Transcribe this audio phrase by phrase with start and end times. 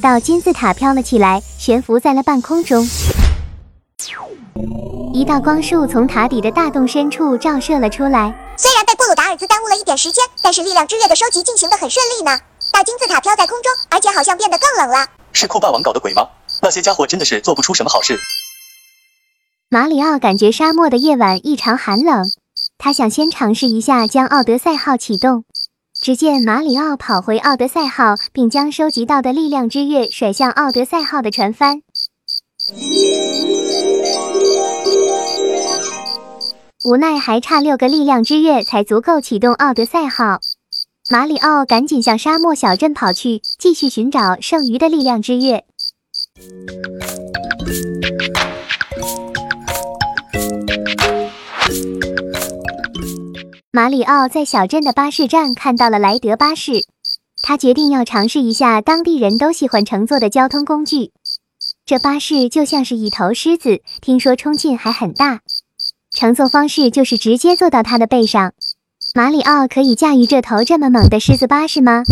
[0.00, 2.84] 道金字塔飘了起来，悬浮在了半空中。
[5.12, 8.34] 一道光束从塔底的大洞深处照射了出来。
[8.56, 12.38] 虽然被布鲁达尔兹耽误了一点时间，但是力量之月的收集进行的很顺利呢。
[12.72, 15.06] 大金字塔飘在空中，而且好像变得更冷了。
[15.32, 16.26] 是酷霸王搞的鬼吗？
[16.62, 18.18] 那些家伙真的是做不出什么好事。
[19.68, 22.24] 马里奥感觉沙漠的夜晚异常寒冷，
[22.78, 25.44] 他想先尝试一下将奥德赛号启动。
[26.02, 31.82] 只见马里奥跑回奥德赛号，并将收集到的力量之月甩向奥德赛号的船帆。
[36.86, 40.40] 无奈还差六个力量之月才足够启动奥德赛号。
[41.10, 45.64] 马里奥赶紧向沙漠小镇跑去，继续寻找剩余的力量之月。
[53.72, 56.84] 马里奥在小镇的巴士站看到了莱德巴士，
[57.40, 61.12] 他决定要尝试一下当地人都喜欢乘坐的交通工具。
[61.86, 65.42] 这巴士就像是一头狮子，听说冲劲还很大。
[66.10, 68.54] 乘坐方式就是直接坐到它的背上。
[69.14, 72.02] 马里奥可以驾驭这头这么猛的狮子巴士吗？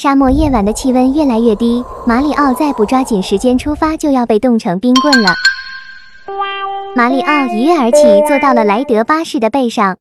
[0.00, 5.28] 沙漠夜晚的气温越来越低，马里奥再不抓紧时间出发，就要被冻成冰棍了。
[6.96, 9.98] 马里奥一跃而起，坐到了莱德巴士的背上。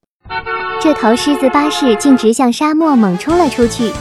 [0.80, 3.92] 这头狮子巴士径直向沙漠猛冲了出去。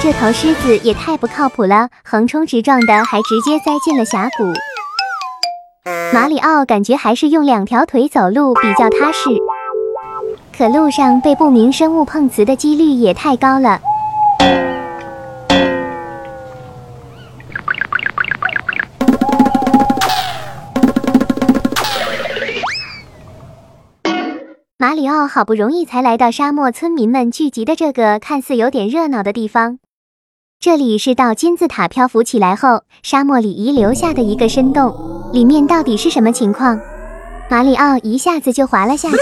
[0.00, 4.52] 这头狮子也太不靠谱了，横冲直撞的，还直接栽进了峡谷。
[6.14, 9.28] 马里奥感觉还是用两条腿走路比较踏实，
[10.56, 13.80] 可路上被不明生物碰瓷的几率也太高了。
[24.78, 29.80] 马里奥好不容易才来到沙漠村民们聚集的这个看似有点热闹的地方。
[30.60, 34.92] 这里是到金字塔漂浮起来后，沙漠里遗留下的一个深洞，
[35.32, 36.80] 里面到底是什么情况？
[37.48, 39.16] 马里奥一下子就滑了下去。